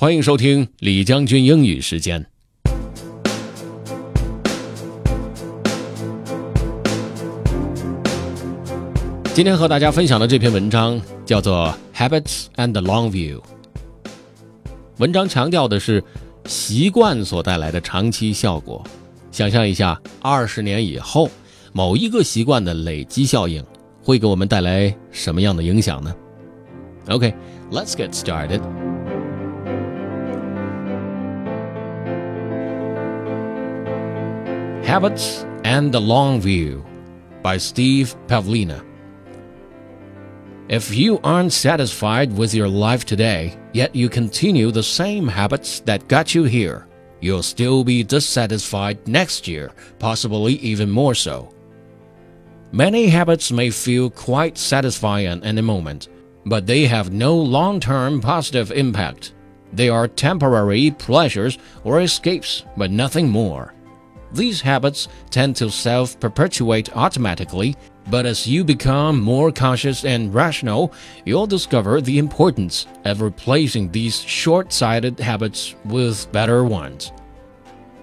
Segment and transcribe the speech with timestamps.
[0.00, 2.24] 欢迎收听李将军英语时间。
[9.34, 13.40] 今天和大家分享的这篇文章叫做《Habits and Long View》。
[14.98, 16.00] 文章强调的是
[16.46, 18.84] 习惯所带来的长期效果。
[19.32, 21.28] 想象一下，二十年以后，
[21.72, 23.64] 某一个习惯的累积效应
[24.00, 26.14] 会给我们带来什么样的影响呢
[27.08, 28.60] ？OK，let's get started。
[34.88, 36.82] Habits and the Long View
[37.42, 38.82] by Steve Pavlina.
[40.70, 46.08] If you aren't satisfied with your life today, yet you continue the same habits that
[46.08, 46.86] got you here,
[47.20, 51.52] you'll still be dissatisfied next year, possibly even more so.
[52.72, 56.08] Many habits may feel quite satisfying in a moment,
[56.46, 59.34] but they have no long term positive impact.
[59.70, 63.74] They are temporary pleasures or escapes, but nothing more.
[64.32, 67.76] These habits tend to self perpetuate automatically,
[68.10, 70.92] but as you become more conscious and rational,
[71.24, 77.12] you'll discover the importance of replacing these short sighted habits with better ones.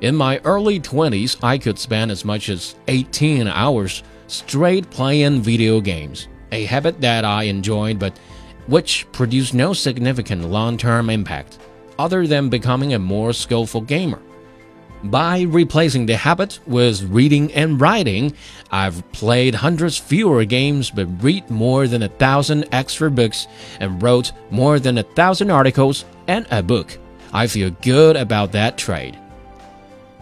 [0.00, 5.80] In my early 20s, I could spend as much as 18 hours straight playing video
[5.80, 8.18] games, a habit that I enjoyed but
[8.66, 11.58] which produced no significant long term impact,
[11.98, 14.20] other than becoming a more skillful gamer.
[15.04, 18.34] By replacing the habit with reading and writing,
[18.70, 23.48] I've played hundreds fewer games but read more than a thousand extra books
[23.80, 26.96] and wrote more than a thousand articles and a book.
[27.32, 29.18] I feel good about that trade.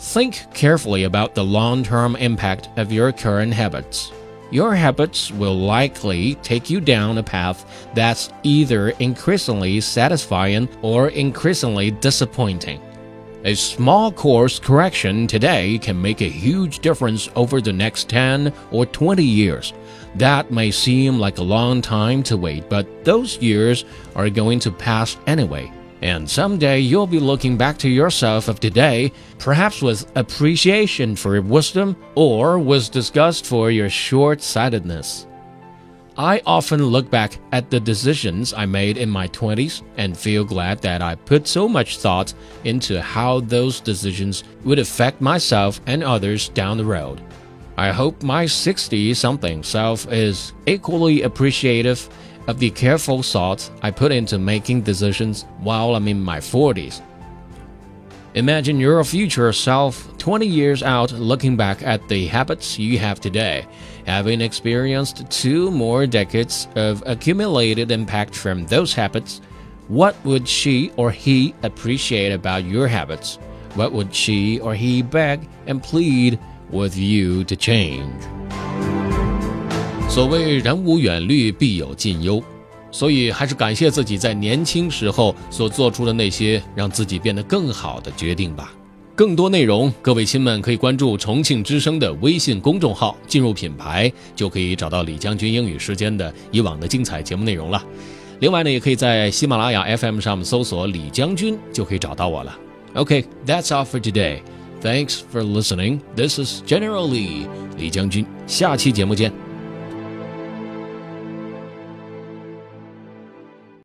[0.00, 4.10] Think carefully about the long term impact of your current habits.
[4.50, 7.64] Your habits will likely take you down a path
[7.94, 12.80] that's either increasingly satisfying or increasingly disappointing.
[13.46, 18.86] A small course correction today can make a huge difference over the next 10 or
[18.86, 19.74] 20 years.
[20.14, 23.84] That may seem like a long time to wait, but those years
[24.16, 25.70] are going to pass anyway.
[26.00, 31.42] And someday you'll be looking back to yourself of today, perhaps with appreciation for your
[31.42, 35.26] wisdom or with disgust for your short sightedness.
[36.16, 40.80] I often look back at the decisions I made in my 20s and feel glad
[40.82, 42.32] that I put so much thought
[42.62, 47.20] into how those decisions would affect myself and others down the road.
[47.76, 52.08] I hope my 60 something self is equally appreciative
[52.46, 57.00] of the careful thought I put into making decisions while I'm in my 40s.
[58.35, 63.65] Imagine your future self 20 years out looking back at the habits you have today,
[64.05, 69.41] having experienced two more decades of accumulated impact from those habits.
[69.87, 73.39] What would she or he appreciate about your habits?
[73.73, 76.37] What would she or he beg and plead
[76.69, 78.13] with you to change?
[80.09, 82.43] 所谓人无远虑，必有近忧。
[82.94, 88.72] 所以，还是感谢自己在年轻时候所做出的那些让自己变得更好的决定吧。
[89.16, 97.82] 更多内容，各位亲们可以关注重庆之声的微信公众号，进入品牌就可以找到李将军英语时间的以往的精彩节目内容了。
[98.38, 102.56] 另外呢，也可以在喜马拉雅 FM 上搜索李将军，就可以找到我了。
[102.94, 104.38] OK，that's all for today.
[104.80, 105.98] Thanks for listening.
[106.14, 108.24] This is General Lee，李将军。
[108.46, 109.53] 下期节目见。